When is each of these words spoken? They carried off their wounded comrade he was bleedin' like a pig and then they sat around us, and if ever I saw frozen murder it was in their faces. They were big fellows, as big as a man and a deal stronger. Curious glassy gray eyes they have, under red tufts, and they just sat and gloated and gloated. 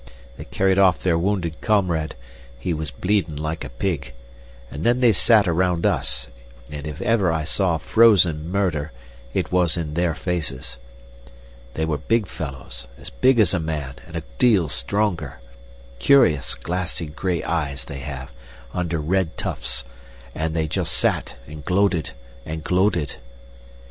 They 0.35 0.45
carried 0.45 0.79
off 0.79 1.03
their 1.03 1.15
wounded 1.15 1.61
comrade 1.61 2.15
he 2.57 2.73
was 2.73 2.89
bleedin' 2.89 3.35
like 3.35 3.63
a 3.63 3.69
pig 3.69 4.13
and 4.71 4.83
then 4.83 4.99
they 4.99 5.11
sat 5.11 5.47
around 5.47 5.85
us, 5.85 6.25
and 6.71 6.87
if 6.87 7.03
ever 7.03 7.31
I 7.31 7.43
saw 7.43 7.77
frozen 7.77 8.49
murder 8.51 8.91
it 9.35 9.51
was 9.51 9.77
in 9.77 9.93
their 9.93 10.15
faces. 10.15 10.79
They 11.75 11.85
were 11.85 11.99
big 11.99 12.25
fellows, 12.25 12.87
as 12.97 13.11
big 13.11 13.37
as 13.39 13.53
a 13.53 13.59
man 13.59 13.97
and 14.07 14.15
a 14.15 14.23
deal 14.39 14.69
stronger. 14.69 15.39
Curious 15.99 16.55
glassy 16.55 17.05
gray 17.05 17.43
eyes 17.43 17.85
they 17.85 17.99
have, 17.99 18.31
under 18.73 18.99
red 18.99 19.37
tufts, 19.37 19.83
and 20.33 20.55
they 20.55 20.67
just 20.67 20.93
sat 20.93 21.35
and 21.45 21.63
gloated 21.63 22.09
and 22.43 22.63
gloated. 22.63 23.17